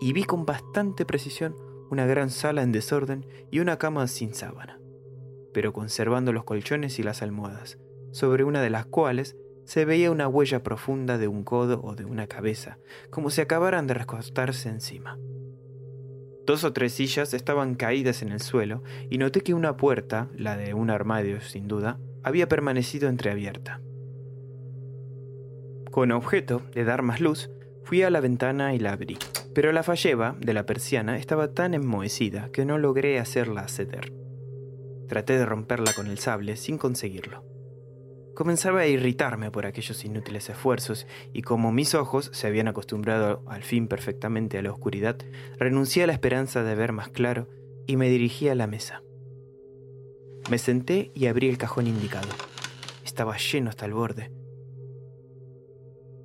y 0.02 0.12
vi 0.12 0.26
con 0.26 0.46
bastante 0.46 1.06
precisión 1.06 1.56
una 1.90 2.06
gran 2.06 2.30
sala 2.30 2.62
en 2.62 2.74
desorden 2.74 3.26
y 3.52 3.60
una 3.60 3.78
cama 3.78 4.06
sin 4.08 4.34
sábana, 4.34 4.82
pero 5.54 5.72
conservando 5.72 6.34
los 6.34 6.44
colchones 6.44 7.00
y 7.00 7.04
las 7.04 7.22
almohadas, 7.22 7.78
sobre 8.12 8.44
una 8.44 8.62
de 8.62 8.70
las 8.70 8.86
cuales 8.86 9.38
se 9.64 9.86
veía 9.86 10.12
una 10.12 10.28
huella 10.28 10.62
profunda 10.62 11.18
de 11.18 11.30
un 11.30 11.46
codo 11.46 11.80
o 11.82 11.96
de 11.96 12.04
una 12.04 12.28
cabeza, 12.28 12.80
como 13.10 13.30
si 13.30 13.40
acabaran 13.40 13.88
de 13.88 13.94
recostarse 13.94 14.68
encima. 14.68 15.18
Dos 16.46 16.66
o 16.66 16.74
tres 16.74 16.92
sillas 16.92 17.34
estaban 17.34 17.76
caídas 17.76 18.22
en 18.24 18.34
el 18.34 18.42
suelo 18.42 18.84
y 19.10 19.20
noté 19.20 19.40
que 19.40 19.54
una 19.54 19.78
puerta, 19.78 20.28
la 20.36 20.58
de 20.58 20.74
un 20.74 20.90
armario 20.90 21.40
sin 21.40 21.70
duda, 21.70 21.98
había 22.24 22.50
permanecido 22.50 23.08
entreabierta. 23.08 23.80
Con 25.94 26.12
objeto 26.12 26.64
de 26.74 26.86
dar 26.86 27.04
más 27.04 27.22
luz, 27.22 27.52
fui 27.84 28.02
a 28.02 28.10
la 28.10 28.20
ventana 28.20 28.74
y 28.74 28.80
la 28.80 28.94
abrí, 28.94 29.16
pero 29.54 29.72
la 29.72 29.84
falleba 29.84 30.36
de 30.40 30.56
la 30.56 30.66
persiana 30.66 31.20
estaba 31.20 31.54
tan 31.54 31.76
enmohecida 31.76 32.50
que 32.52 32.66
no 32.66 32.80
logré 32.80 33.20
hacerla 33.20 33.68
ceder. 33.68 34.12
Traté 35.08 35.38
de 35.38 35.46
romperla 35.46 35.94
con 35.94 36.08
el 36.08 36.18
sable 36.18 36.56
sin 36.56 36.80
conseguirlo. 36.80 37.46
Comenzaba 38.34 38.80
a 38.80 38.88
irritarme 38.88 39.52
por 39.52 39.68
aquellos 39.68 40.04
inútiles 40.04 40.50
esfuerzos 40.50 41.06
y 41.32 41.44
como 41.44 41.72
mis 41.72 41.94
ojos 41.94 42.32
se 42.34 42.48
habían 42.48 42.68
acostumbrado 42.68 43.44
al 43.46 43.62
fin 43.62 43.88
perfectamente 43.88 44.58
a 44.58 44.64
la 44.64 44.72
oscuridad, 44.72 45.18
renuncié 45.60 46.06
a 46.06 46.08
la 46.08 46.14
esperanza 46.14 46.64
de 46.64 46.74
ver 46.74 46.92
más 46.92 47.10
claro 47.10 47.48
y 47.86 47.98
me 47.98 48.10
dirigí 48.10 48.50
a 48.50 48.56
la 48.56 48.66
mesa. 48.66 49.04
Me 50.50 50.58
senté 50.58 51.12
y 51.14 51.28
abrí 51.28 51.50
el 51.50 51.60
cajón 51.60 51.86
indicado. 51.86 52.30
Estaba 53.06 53.38
lleno 53.38 53.70
hasta 53.70 53.86
el 53.86 53.94
borde 53.94 54.32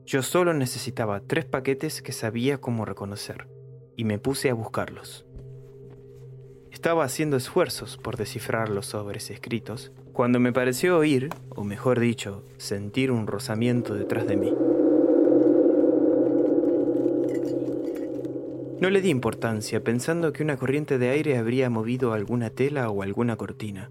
yo 0.09 0.23
solo 0.23 0.55
necesitaba 0.55 1.21
tres 1.21 1.45
paquetes 1.45 2.00
que 2.00 2.12
sabía 2.12 2.62
cómo 2.62 2.87
reconocer, 2.87 3.47
y 3.95 4.05
me 4.05 4.19
puse 4.19 4.49
a 4.49 4.55
buscarlos. 4.55 5.27
Estaba 6.71 7.05
haciendo 7.05 7.37
esfuerzos 7.37 7.99
por 7.99 8.17
descifrar 8.17 8.71
los 8.71 8.87
sobres 8.87 9.31
escritos, 9.31 9.93
cuando 10.15 10.41
me 10.41 10.50
pareció 10.50 10.97
oír, 10.97 11.29
o 11.50 11.62
mejor 11.62 12.00
dicho, 12.00 12.43
sentir 12.57 13.11
un 13.11 13.27
rozamiento 13.27 13.97
detrás 13.97 14.27
de 14.27 14.37
mí. 14.38 14.55
No 18.81 18.88
le 18.88 19.03
di 19.03 19.11
importancia 19.11 19.85
pensando 19.85 20.33
que 20.33 20.43
una 20.43 20.57
corriente 20.57 20.97
de 20.97 21.11
aire 21.11 21.37
habría 21.37 21.69
movido 21.69 22.15
alguna 22.15 22.49
tela 22.49 22.88
o 22.88 23.03
alguna 23.03 23.37
cortina. 23.37 23.91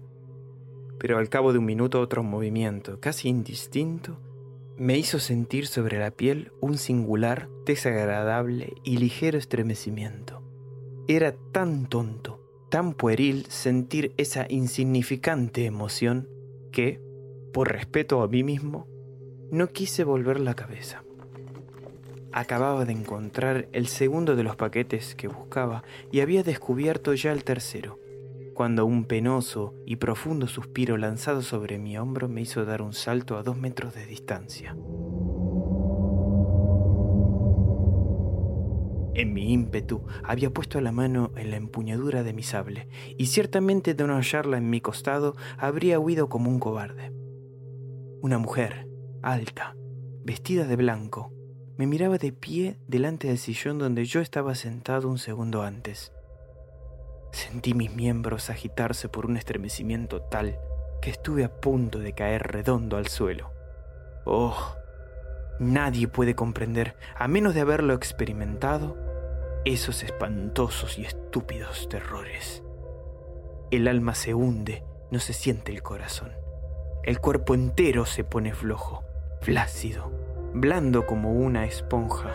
Pero 0.98 1.18
al 1.18 1.28
cabo 1.28 1.52
de 1.52 1.60
un 1.60 1.64
minuto 1.64 2.00
otro 2.00 2.24
movimiento, 2.24 2.98
casi 2.98 3.28
indistinto, 3.28 4.18
me 4.78 4.96
hizo 4.96 5.18
sentir 5.18 5.66
sobre 5.66 5.98
la 5.98 6.12
piel 6.12 6.52
un 6.60 6.78
singular, 6.78 7.48
desagradable 7.66 8.74
y 8.84 8.98
ligero 8.98 9.36
estremecimiento. 9.36 10.40
Era 11.08 11.34
tan 11.52 11.88
tonto, 11.88 12.40
tan 12.70 12.94
pueril 12.94 13.46
sentir 13.48 14.14
esa 14.18 14.46
insignificante 14.48 15.64
emoción 15.64 16.28
que, 16.70 17.00
por 17.52 17.72
respeto 17.72 18.22
a 18.22 18.28
mí 18.28 18.44
mismo, 18.44 18.86
no 19.50 19.66
quise 19.68 20.04
volver 20.04 20.38
la 20.38 20.54
cabeza. 20.54 21.02
Acababa 22.30 22.84
de 22.84 22.92
encontrar 22.92 23.68
el 23.72 23.88
segundo 23.88 24.36
de 24.36 24.44
los 24.44 24.54
paquetes 24.54 25.16
que 25.16 25.26
buscaba 25.26 25.82
y 26.12 26.20
había 26.20 26.44
descubierto 26.44 27.14
ya 27.14 27.32
el 27.32 27.42
tercero 27.42 27.98
cuando 28.58 28.86
un 28.86 29.04
penoso 29.04 29.72
y 29.86 29.94
profundo 29.94 30.48
suspiro 30.48 30.96
lanzado 30.96 31.42
sobre 31.42 31.78
mi 31.78 31.96
hombro 31.96 32.28
me 32.28 32.40
hizo 32.40 32.64
dar 32.64 32.82
un 32.82 32.92
salto 32.92 33.36
a 33.36 33.44
dos 33.44 33.56
metros 33.56 33.94
de 33.94 34.04
distancia. 34.04 34.76
En 39.14 39.32
mi 39.32 39.52
ímpetu 39.52 40.04
había 40.24 40.50
puesto 40.50 40.80
la 40.80 40.90
mano 40.90 41.30
en 41.36 41.52
la 41.52 41.56
empuñadura 41.56 42.24
de 42.24 42.32
mi 42.32 42.42
sable, 42.42 42.88
y 43.16 43.26
ciertamente 43.26 43.94
de 43.94 44.04
no 44.08 44.16
hallarla 44.16 44.58
en 44.58 44.68
mi 44.68 44.80
costado 44.80 45.36
habría 45.56 46.00
huido 46.00 46.28
como 46.28 46.50
un 46.50 46.58
cobarde. 46.58 47.12
Una 48.22 48.38
mujer, 48.38 48.88
alta, 49.22 49.76
vestida 50.24 50.64
de 50.64 50.74
blanco, 50.74 51.32
me 51.76 51.86
miraba 51.86 52.18
de 52.18 52.32
pie 52.32 52.80
delante 52.88 53.28
del 53.28 53.38
sillón 53.38 53.78
donde 53.78 54.04
yo 54.04 54.20
estaba 54.20 54.56
sentado 54.56 55.08
un 55.08 55.18
segundo 55.18 55.62
antes. 55.62 56.10
Sentí 57.38 57.72
mis 57.72 57.94
miembros 57.94 58.50
agitarse 58.50 59.08
por 59.08 59.24
un 59.24 59.36
estremecimiento 59.36 60.20
tal 60.22 60.58
que 61.00 61.08
estuve 61.08 61.44
a 61.44 61.60
punto 61.60 62.00
de 62.00 62.12
caer 62.12 62.42
redondo 62.42 62.96
al 62.96 63.06
suelo. 63.06 63.52
Oh, 64.24 64.74
nadie 65.60 66.08
puede 66.08 66.34
comprender, 66.34 66.96
a 67.16 67.28
menos 67.28 67.54
de 67.54 67.60
haberlo 67.60 67.94
experimentado, 67.94 68.96
esos 69.64 70.02
espantosos 70.02 70.98
y 70.98 71.04
estúpidos 71.04 71.88
terrores. 71.88 72.64
El 73.70 73.86
alma 73.86 74.16
se 74.16 74.34
hunde, 74.34 74.82
no 75.12 75.20
se 75.20 75.32
siente 75.32 75.70
el 75.70 75.80
corazón. 75.80 76.32
El 77.04 77.20
cuerpo 77.20 77.54
entero 77.54 78.04
se 78.04 78.24
pone 78.24 78.52
flojo, 78.52 79.04
flácido, 79.42 80.10
blando 80.54 81.06
como 81.06 81.32
una 81.32 81.66
esponja. 81.66 82.34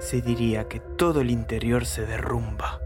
Se 0.00 0.20
diría 0.20 0.66
que 0.66 0.80
todo 0.80 1.20
el 1.20 1.30
interior 1.30 1.86
se 1.86 2.06
derrumba. 2.06 2.81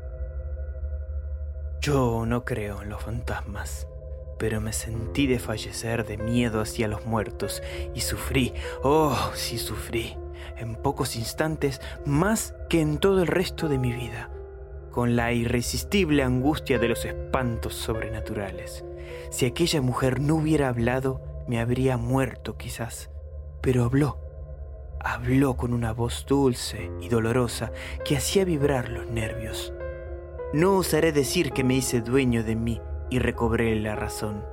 Yo 1.87 2.27
no 2.27 2.45
creo 2.45 2.83
en 2.83 2.89
los 2.89 3.01
fantasmas, 3.01 3.87
pero 4.41 4.61
me 4.61 4.73
sentí 4.73 5.29
de 5.29 5.39
fallecer 5.39 6.05
de 6.05 6.19
miedo 6.19 6.61
hacia 6.61 6.89
los 6.89 7.07
muertos 7.07 7.63
y 7.95 8.01
sufrí, 8.01 8.53
oh, 8.83 9.17
sí 9.35 9.57
sufrí, 9.57 10.17
en 10.57 10.75
pocos 10.75 11.15
instantes 11.15 11.81
más 12.05 12.57
que 12.69 12.81
en 12.81 12.99
todo 12.99 13.23
el 13.23 13.29
resto 13.29 13.69
de 13.69 13.79
mi 13.79 13.93
vida, 13.93 14.31
con 14.91 15.15
la 15.15 15.33
irresistible 15.33 16.25
angustia 16.25 16.81
de 16.81 16.89
los 16.89 17.05
espantos 17.05 17.75
sobrenaturales. 17.75 18.85
Si 19.31 19.47
aquella 19.47 19.81
mujer 19.81 20.21
no 20.21 20.35
hubiera 20.35 20.67
hablado, 20.67 21.23
me 21.47 21.61
habría 21.61 21.97
muerto 21.97 22.57
quizás, 22.57 23.11
pero 23.61 23.85
habló. 23.85 24.19
Habló 24.99 25.57
con 25.57 25.73
una 25.73 25.93
voz 25.93 26.27
dulce 26.27 26.91
y 27.01 27.09
dolorosa 27.09 27.71
que 28.05 28.17
hacía 28.17 28.45
vibrar 28.45 28.89
los 28.89 29.07
nervios. 29.07 29.73
No 30.53 30.77
osaré 30.77 31.11
decir 31.11 31.51
que 31.51 31.65
me 31.65 31.75
hice 31.75 32.01
dueño 32.01 32.45
de 32.45 32.55
mí 32.55 32.81
y 33.11 33.19
recobré 33.19 33.75
la 33.75 33.97
razón. 33.97 34.45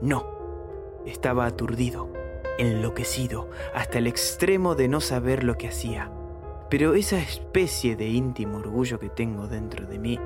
No, 0.00 0.26
estaba 1.04 1.44
aturdido, 1.44 2.08
enloquecido, 2.58 3.50
hasta 3.74 3.98
el 3.98 4.06
extremo 4.06 4.74
de 4.74 4.88
no 4.88 5.02
saber 5.02 5.44
lo 5.44 5.58
que 5.58 5.68
hacía. 5.68 6.10
Pero 6.70 6.94
esa 6.94 7.18
especie 7.18 7.94
de 7.94 8.08
íntimo 8.08 8.58
orgullo 8.58 8.98
que 8.98 9.10
tengo 9.10 9.46
dentro 9.46 9.86
de 9.86 9.98
mí, 9.98 10.18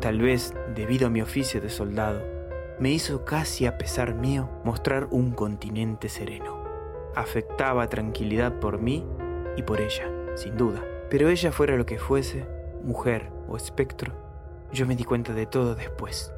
tal 0.00 0.20
vez 0.20 0.54
debido 0.74 1.08
a 1.08 1.10
mi 1.10 1.20
oficio 1.20 1.60
de 1.60 1.68
soldado, 1.68 2.22
me 2.80 2.90
hizo 2.90 3.26
casi 3.26 3.66
a 3.66 3.76
pesar 3.76 4.14
mío 4.14 4.48
mostrar 4.64 5.06
un 5.10 5.32
continente 5.32 6.08
sereno. 6.08 6.64
Afectaba 7.14 7.88
tranquilidad 7.88 8.58
por 8.58 8.80
mí 8.80 9.06
y 9.54 9.62
por 9.64 9.82
ella, 9.82 10.10
sin 10.34 10.56
duda. 10.56 10.82
Pero 11.10 11.28
ella 11.28 11.52
fuera 11.52 11.76
lo 11.76 11.84
que 11.84 11.98
fuese, 11.98 12.46
mujer 12.82 13.30
o 13.46 13.56
espectro, 13.56 14.31
yo 14.72 14.86
me 14.86 14.96
di 14.96 15.04
cuenta 15.04 15.34
de 15.34 15.46
todo 15.46 15.74
después, 15.74 16.32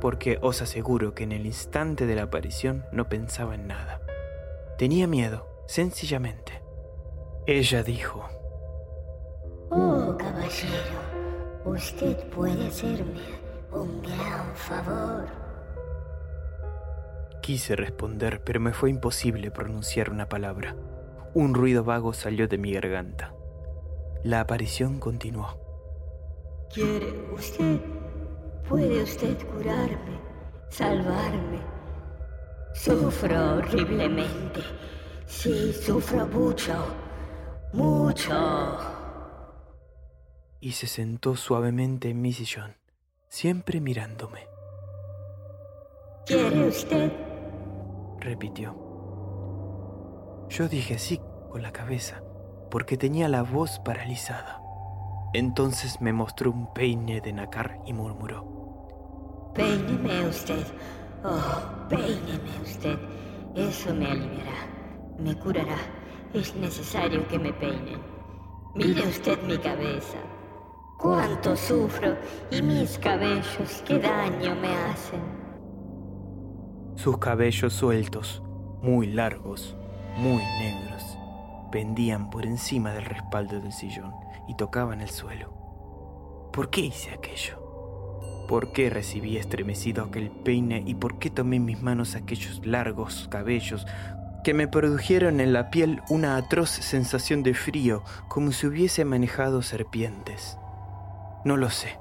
porque 0.00 0.38
os 0.42 0.62
aseguro 0.62 1.14
que 1.14 1.24
en 1.24 1.32
el 1.32 1.46
instante 1.46 2.06
de 2.06 2.14
la 2.14 2.24
aparición 2.24 2.84
no 2.92 3.08
pensaba 3.08 3.54
en 3.54 3.66
nada. 3.66 4.00
Tenía 4.76 5.06
miedo, 5.06 5.46
sencillamente. 5.66 6.62
Ella 7.46 7.82
dijo, 7.82 8.28
Oh, 9.70 10.16
caballero, 10.18 11.00
usted 11.64 12.16
puede 12.28 12.66
hacerme 12.66 13.20
un 13.72 14.02
gran 14.02 14.54
favor. 14.54 15.26
Quise 17.42 17.76
responder, 17.76 18.42
pero 18.44 18.60
me 18.60 18.72
fue 18.72 18.90
imposible 18.90 19.50
pronunciar 19.50 20.10
una 20.10 20.28
palabra. 20.28 20.76
Un 21.34 21.54
ruido 21.54 21.84
vago 21.84 22.12
salió 22.12 22.48
de 22.48 22.58
mi 22.58 22.72
garganta. 22.72 23.34
La 24.22 24.40
aparición 24.40 24.98
continuó. 24.98 25.67
¿Quiere 26.72 27.10
usted? 27.32 27.80
¿Puede 28.68 29.02
usted 29.02 29.38
curarme? 29.48 30.20
¿Salvarme? 30.68 31.60
Sufro 32.74 33.56
horriblemente. 33.56 34.60
Sí, 35.26 35.72
sufro 35.72 36.26
mucho. 36.26 36.74
Mucho. 37.72 38.78
Y 40.60 40.72
se 40.72 40.86
sentó 40.86 41.36
suavemente 41.36 42.10
en 42.10 42.20
mi 42.20 42.32
sillón, 42.32 42.76
siempre 43.28 43.80
mirándome. 43.80 44.46
¿Quiere 46.26 46.68
usted? 46.68 47.12
repitió. 48.20 48.76
Yo 50.50 50.68
dije 50.68 50.98
sí 50.98 51.20
con 51.50 51.62
la 51.62 51.72
cabeza, 51.72 52.22
porque 52.70 52.98
tenía 52.98 53.28
la 53.28 53.42
voz 53.42 53.78
paralizada. 53.78 54.67
Entonces 55.34 56.00
me 56.00 56.12
mostró 56.12 56.50
un 56.50 56.72
peine 56.72 57.20
de 57.20 57.34
nácar 57.34 57.80
y 57.84 57.92
murmuró. 57.92 59.52
Peíneme 59.54 60.26
usted. 60.26 60.64
Oh, 61.22 61.86
peíneme 61.88 62.62
usted. 62.62 62.98
Eso 63.54 63.92
me 63.92 64.06
aliviará. 64.06 64.66
Me 65.18 65.38
curará. 65.38 65.76
Es 66.32 66.54
necesario 66.56 67.28
que 67.28 67.38
me 67.38 67.52
peinen. 67.52 68.00
Mire 68.74 69.06
usted 69.06 69.42
mi 69.42 69.58
cabeza. 69.58 70.16
Cuánto 70.98 71.54
sufro 71.56 72.16
y 72.50 72.62
mis 72.62 72.98
cabellos 72.98 73.82
qué 73.86 73.98
daño 73.98 74.54
me 74.54 74.74
hacen. 74.74 75.20
Sus 76.96 77.18
cabellos 77.18 77.74
sueltos, 77.74 78.42
muy 78.82 79.06
largos, 79.08 79.76
muy 80.16 80.42
negros, 80.58 81.18
pendían 81.70 82.30
por 82.30 82.46
encima 82.46 82.92
del 82.92 83.04
respaldo 83.04 83.60
del 83.60 83.72
sillón 83.72 84.27
y 84.48 84.56
tocaban 84.56 85.00
el 85.00 85.10
suelo. 85.10 85.52
¿Por 86.52 86.70
qué 86.70 86.80
hice 86.80 87.10
aquello? 87.10 88.46
¿Por 88.48 88.72
qué 88.72 88.90
recibí 88.90 89.36
estremecido 89.36 90.02
aquel 90.02 90.30
peine 90.30 90.82
y 90.86 90.94
por 90.94 91.18
qué 91.18 91.30
tomé 91.30 91.56
en 91.56 91.66
mis 91.66 91.82
manos 91.82 92.14
aquellos 92.14 92.64
largos 92.64 93.28
cabellos 93.30 93.86
que 94.42 94.54
me 94.54 94.66
produjeron 94.66 95.40
en 95.40 95.52
la 95.52 95.70
piel 95.70 96.00
una 96.08 96.36
atroz 96.36 96.70
sensación 96.70 97.42
de 97.42 97.52
frío 97.52 98.02
como 98.28 98.52
si 98.52 98.66
hubiese 98.66 99.04
manejado 99.04 99.60
serpientes? 99.62 100.56
No 101.44 101.56
lo 101.56 101.68
sé. 101.68 101.98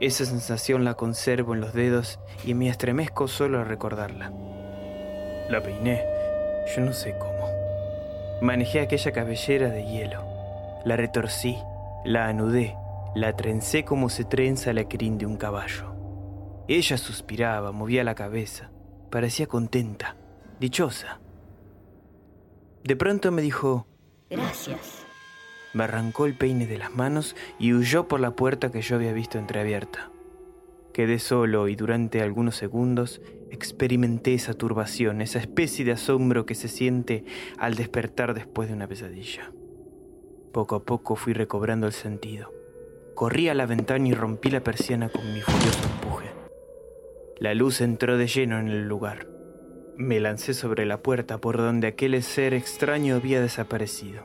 Esa 0.00 0.24
sensación 0.24 0.84
la 0.84 0.94
conservo 0.94 1.54
en 1.54 1.60
los 1.60 1.74
dedos 1.74 2.18
y 2.42 2.54
me 2.54 2.68
estremezco 2.70 3.28
solo 3.28 3.58
al 3.60 3.66
recordarla. 3.66 4.32
La 5.50 5.62
peiné, 5.62 6.02
yo 6.74 6.82
no 6.82 6.94
sé 6.94 7.14
cómo. 7.18 7.48
Manejé 8.40 8.80
aquella 8.80 9.12
cabellera 9.12 9.68
de 9.68 9.84
hielo. 9.84 10.29
La 10.84 10.96
retorcí, 10.96 11.56
la 12.04 12.28
anudé, 12.28 12.76
la 13.14 13.36
trencé 13.36 13.84
como 13.84 14.08
se 14.08 14.24
trenza 14.24 14.72
la 14.72 14.88
crin 14.88 15.18
de 15.18 15.26
un 15.26 15.36
caballo. 15.36 15.94
Ella 16.68 16.96
suspiraba, 16.96 17.72
movía 17.72 18.04
la 18.04 18.14
cabeza, 18.14 18.70
parecía 19.10 19.46
contenta, 19.46 20.16
dichosa. 20.58 21.20
De 22.84 22.96
pronto 22.96 23.30
me 23.32 23.42
dijo, 23.42 23.86
Gracias. 24.30 25.04
me 25.74 25.84
arrancó 25.84 26.26
el 26.26 26.34
peine 26.34 26.66
de 26.66 26.78
las 26.78 26.94
manos 26.94 27.36
y 27.58 27.74
huyó 27.74 28.08
por 28.08 28.20
la 28.20 28.30
puerta 28.30 28.70
que 28.70 28.80
yo 28.82 28.96
había 28.96 29.12
visto 29.12 29.38
entreabierta. 29.38 30.10
Quedé 30.94 31.18
solo 31.18 31.68
y 31.68 31.76
durante 31.76 32.22
algunos 32.22 32.56
segundos 32.56 33.20
experimenté 33.50 34.34
esa 34.34 34.54
turbación, 34.54 35.20
esa 35.20 35.38
especie 35.38 35.84
de 35.84 35.92
asombro 35.92 36.46
que 36.46 36.54
se 36.54 36.68
siente 36.68 37.24
al 37.58 37.74
despertar 37.74 38.32
después 38.34 38.68
de 38.68 38.74
una 38.74 38.86
pesadilla. 38.86 39.52
Poco 40.52 40.74
a 40.74 40.84
poco 40.84 41.14
fui 41.14 41.32
recobrando 41.32 41.86
el 41.86 41.92
sentido. 41.92 42.52
Corrí 43.14 43.48
a 43.48 43.54
la 43.54 43.66
ventana 43.66 44.08
y 44.08 44.14
rompí 44.14 44.50
la 44.50 44.64
persiana 44.64 45.08
con 45.08 45.32
mi 45.32 45.40
furioso 45.40 45.84
empuje. 45.84 46.30
La 47.38 47.54
luz 47.54 47.80
entró 47.80 48.16
de 48.16 48.26
lleno 48.26 48.58
en 48.58 48.68
el 48.68 48.88
lugar. 48.88 49.28
Me 49.96 50.18
lancé 50.18 50.52
sobre 50.54 50.86
la 50.86 51.02
puerta 51.02 51.38
por 51.38 51.56
donde 51.56 51.86
aquel 51.86 52.20
ser 52.22 52.54
extraño 52.54 53.14
había 53.14 53.40
desaparecido. 53.40 54.24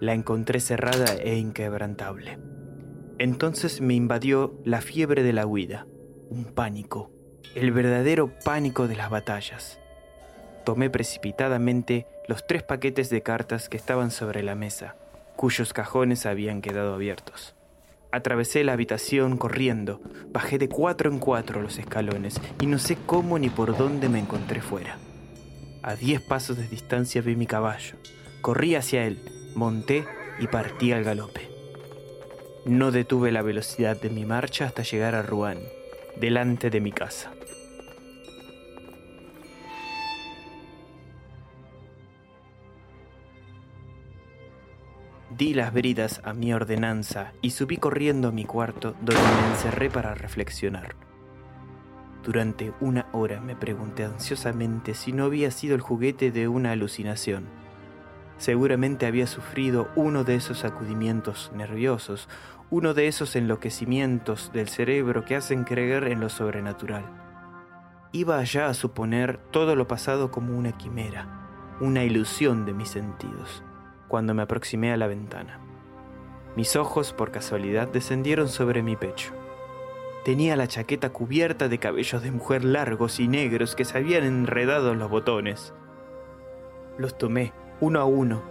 La 0.00 0.14
encontré 0.14 0.60
cerrada 0.60 1.14
e 1.14 1.36
inquebrantable. 1.36 2.38
Entonces 3.18 3.80
me 3.80 3.94
invadió 3.94 4.58
la 4.64 4.80
fiebre 4.80 5.22
de 5.22 5.32
la 5.32 5.46
huida, 5.46 5.86
un 6.30 6.44
pánico, 6.44 7.10
el 7.54 7.70
verdadero 7.70 8.32
pánico 8.44 8.88
de 8.88 8.96
las 8.96 9.10
batallas. 9.10 9.78
Tomé 10.64 10.88
precipitadamente 10.88 12.06
los 12.28 12.46
tres 12.46 12.62
paquetes 12.62 13.10
de 13.10 13.22
cartas 13.22 13.68
que 13.68 13.76
estaban 13.76 14.10
sobre 14.10 14.42
la 14.42 14.54
mesa, 14.54 14.96
cuyos 15.36 15.72
cajones 15.72 16.26
habían 16.26 16.60
quedado 16.62 16.94
abiertos. 16.94 17.54
Atravesé 18.12 18.62
la 18.62 18.74
habitación 18.74 19.36
corriendo, 19.36 20.00
bajé 20.32 20.58
de 20.58 20.68
cuatro 20.68 21.10
en 21.10 21.18
cuatro 21.18 21.60
los 21.60 21.78
escalones 21.78 22.40
y 22.60 22.66
no 22.66 22.78
sé 22.78 22.96
cómo 23.06 23.38
ni 23.38 23.48
por 23.50 23.76
dónde 23.76 24.08
me 24.08 24.20
encontré 24.20 24.60
fuera. 24.60 24.98
A 25.82 25.96
diez 25.96 26.22
pasos 26.22 26.56
de 26.56 26.68
distancia 26.68 27.20
vi 27.20 27.36
mi 27.36 27.46
caballo. 27.46 27.96
Corrí 28.40 28.74
hacia 28.74 29.04
él, 29.04 29.18
monté 29.54 30.06
y 30.38 30.46
partí 30.46 30.92
al 30.92 31.04
galope. 31.04 31.50
No 32.64 32.90
detuve 32.90 33.32
la 33.32 33.42
velocidad 33.42 34.00
de 34.00 34.08
mi 34.08 34.24
marcha 34.24 34.64
hasta 34.64 34.82
llegar 34.82 35.14
a 35.14 35.22
Rouen, 35.22 35.58
delante 36.16 36.70
de 36.70 36.80
mi 36.80 36.92
casa. 36.92 37.33
Di 45.36 45.52
las 45.52 45.72
bridas 45.72 46.20
a 46.22 46.32
mi 46.32 46.54
ordenanza 46.54 47.32
y 47.42 47.50
subí 47.50 47.76
corriendo 47.78 48.28
a 48.28 48.30
mi 48.30 48.44
cuarto 48.44 48.94
donde 49.00 49.20
me 49.20 49.50
encerré 49.50 49.90
para 49.90 50.14
reflexionar. 50.14 50.94
Durante 52.22 52.72
una 52.80 53.06
hora 53.10 53.40
me 53.40 53.56
pregunté 53.56 54.04
ansiosamente 54.04 54.94
si 54.94 55.12
no 55.12 55.24
había 55.24 55.50
sido 55.50 55.74
el 55.74 55.80
juguete 55.80 56.30
de 56.30 56.46
una 56.46 56.70
alucinación. 56.70 57.46
Seguramente 58.38 59.06
había 59.06 59.26
sufrido 59.26 59.88
uno 59.96 60.22
de 60.22 60.36
esos 60.36 60.60
sacudimientos 60.60 61.50
nerviosos, 61.52 62.28
uno 62.70 62.94
de 62.94 63.08
esos 63.08 63.34
enloquecimientos 63.34 64.52
del 64.52 64.68
cerebro 64.68 65.24
que 65.24 65.34
hacen 65.34 65.64
creer 65.64 66.04
en 66.04 66.20
lo 66.20 66.28
sobrenatural. 66.28 67.06
Iba 68.12 68.38
allá 68.38 68.68
a 68.68 68.74
suponer 68.74 69.38
todo 69.50 69.74
lo 69.74 69.88
pasado 69.88 70.30
como 70.30 70.56
una 70.56 70.78
quimera, 70.78 71.76
una 71.80 72.04
ilusión 72.04 72.64
de 72.66 72.72
mis 72.72 72.90
sentidos, 72.90 73.64
cuando 74.14 74.32
me 74.32 74.42
aproximé 74.42 74.92
a 74.92 74.96
la 74.96 75.08
ventana. 75.08 75.58
Mis 76.54 76.76
ojos, 76.76 77.12
por 77.12 77.32
casualidad, 77.32 77.88
descendieron 77.88 78.48
sobre 78.48 78.80
mi 78.80 78.94
pecho. 78.94 79.32
Tenía 80.24 80.54
la 80.54 80.68
chaqueta 80.68 81.10
cubierta 81.10 81.68
de 81.68 81.78
cabellos 81.78 82.22
de 82.22 82.30
mujer 82.30 82.62
largos 82.62 83.18
y 83.18 83.26
negros 83.26 83.74
que 83.74 83.84
se 83.84 83.98
habían 83.98 84.22
enredado 84.22 84.92
en 84.92 85.00
los 85.00 85.10
botones. 85.10 85.74
Los 86.96 87.18
tomé 87.18 87.52
uno 87.80 87.98
a 87.98 88.04
uno 88.04 88.44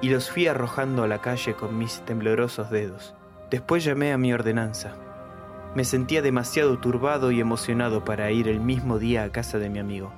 y 0.00 0.08
los 0.08 0.30
fui 0.30 0.46
arrojando 0.46 1.02
a 1.02 1.06
la 1.06 1.20
calle 1.20 1.52
con 1.52 1.76
mis 1.76 2.00
temblorosos 2.06 2.70
dedos. 2.70 3.14
Después 3.50 3.84
llamé 3.84 4.10
a 4.10 4.16
mi 4.16 4.32
ordenanza. 4.32 4.94
Me 5.74 5.84
sentía 5.84 6.22
demasiado 6.22 6.78
turbado 6.78 7.30
y 7.30 7.40
emocionado 7.40 8.06
para 8.06 8.30
ir 8.30 8.48
el 8.48 8.58
mismo 8.58 8.98
día 8.98 9.22
a 9.24 9.32
casa 9.32 9.58
de 9.58 9.68
mi 9.68 9.80
amigo. 9.80 10.14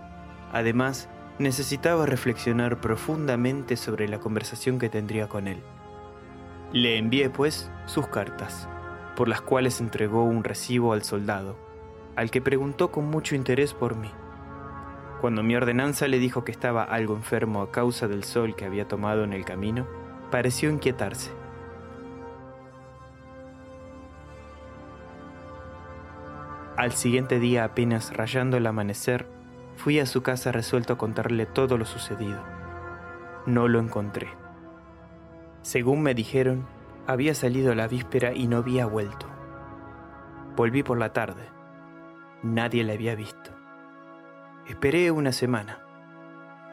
Además, 0.53 1.09
necesitaba 1.39 2.07
reflexionar 2.07 2.81
profundamente 2.81 3.77
sobre 3.77 4.09
la 4.09 4.19
conversación 4.19 4.79
que 4.79 4.89
tendría 4.89 5.29
con 5.29 5.49
él. 5.49 5.63
Le 6.73 6.99
envié, 6.99 7.31
pues, 7.31 7.71
sus 7.87 8.07
cartas, 8.09 8.69
por 9.15 9.29
las 9.29 9.41
cuales 9.41 9.81
entregó 9.81 10.25
un 10.25 10.45
recibo 10.45 10.93
al 10.93 11.03
soldado, 11.03 11.57
al 12.17 12.31
que 12.31 12.41
preguntó 12.41 12.91
con 12.91 13.07
mucho 13.07 13.35
interés 13.35 13.75
por 13.75 13.97
mí. 13.97 14.11
Cuando 15.21 15.43
mi 15.43 15.57
ordenanza 15.57 16.09
le 16.09 16.19
dijo 16.19 16.45
que 16.45 16.53
estaba 16.53 16.83
algo 16.83 17.15
enfermo 17.15 17.63
a 17.63 17.71
causa 17.71 18.09
del 18.09 18.25
sol 18.25 18.55
que 18.57 18.65
había 18.65 18.89
tomado 18.89 19.25
en 19.25 19.33
el 19.33 19.45
camino, 19.45 19.87
pareció 20.31 20.71
inquietarse. 20.71 21.31
Al 26.77 26.93
siguiente 26.93 27.39
día, 27.39 27.65
apenas 27.65 28.15
rayando 28.15 28.59
el 28.59 28.67
amanecer, 28.67 29.27
fui 29.77 30.01
a 30.01 30.07
su 30.07 30.23
casa 30.23 30.53
resuelto 30.53 30.95
a 30.95 30.99
contarle 30.99 31.47
todo 31.47 31.79
lo 31.79 31.85
sucedido. 31.85 32.43
No 33.47 33.69
lo 33.69 33.79
encontré. 33.79 34.29
Según 35.63 36.03
me 36.03 36.15
dijeron, 36.15 36.67
había 37.07 37.35
salido 37.35 37.75
la 37.75 37.87
víspera 37.87 38.33
y 38.33 38.49
no 38.49 38.57
había 38.57 38.87
vuelto. 38.87 39.27
Volví 40.57 40.83
por 40.83 40.99
la 40.99 41.13
tarde. 41.13 41.49
Nadie 42.43 42.83
la 42.83 42.95
había 42.95 43.15
visto. 43.15 43.51
Esperé 44.67 45.11
una 45.11 45.33
semana. 45.33 45.79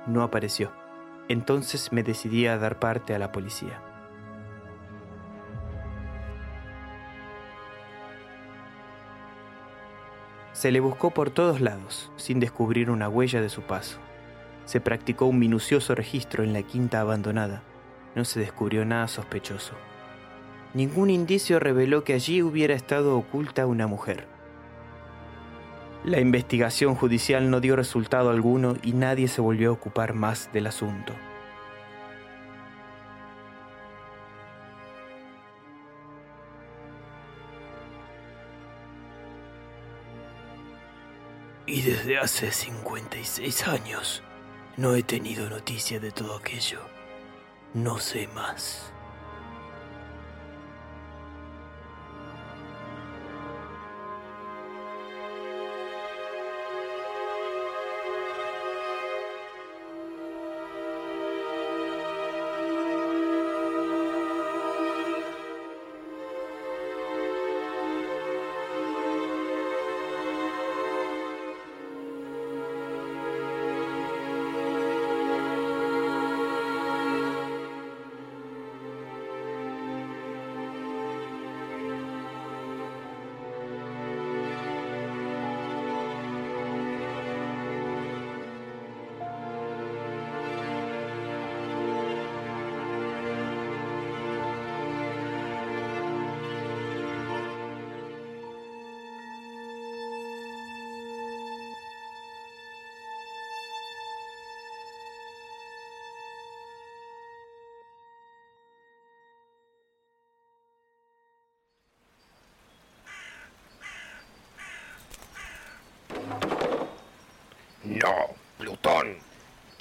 No 0.07 0.23
apareció. 0.23 0.71
Entonces 1.29 1.91
me 1.91 2.03
decidí 2.03 2.47
a 2.47 2.57
dar 2.57 2.79
parte 2.79 3.13
a 3.13 3.19
la 3.19 3.31
policía. 3.31 3.81
Se 10.53 10.71
le 10.71 10.79
buscó 10.79 11.09
por 11.09 11.31
todos 11.31 11.61
lados, 11.61 12.11
sin 12.15 12.39
descubrir 12.39 12.91
una 12.91 13.09
huella 13.09 13.41
de 13.41 13.49
su 13.49 13.63
paso. 13.63 13.97
Se 14.65 14.79
practicó 14.79 15.25
un 15.25 15.39
minucioso 15.39 15.95
registro 15.95 16.43
en 16.43 16.53
la 16.53 16.61
quinta 16.61 17.01
abandonada. 17.01 17.63
No 18.15 18.23
se 18.23 18.39
descubrió 18.39 18.85
nada 18.85 19.07
sospechoso. 19.07 19.73
Ningún 20.75 21.09
indicio 21.09 21.59
reveló 21.59 22.03
que 22.03 22.13
allí 22.13 22.41
hubiera 22.41 22.75
estado 22.75 23.17
oculta 23.17 23.65
una 23.65 23.87
mujer. 23.87 24.27
La 26.05 26.19
investigación 26.19 26.95
judicial 26.95 27.49
no 27.49 27.59
dio 27.59 27.75
resultado 27.75 28.29
alguno 28.29 28.75
y 28.83 28.93
nadie 28.93 29.27
se 29.27 29.41
volvió 29.41 29.69
a 29.69 29.73
ocupar 29.73 30.13
más 30.13 30.51
del 30.53 30.67
asunto. 30.67 31.13
Y 41.73 41.81
desde 41.81 42.19
hace 42.19 42.51
56 42.51 43.67
años 43.67 44.21
no 44.77 44.93
he 44.93 45.01
tenido 45.01 45.49
noticia 45.49 45.99
de 45.99 46.11
todo 46.11 46.35
aquello. 46.35 46.81
No 47.73 47.97
sé 47.97 48.27
más. 48.27 48.93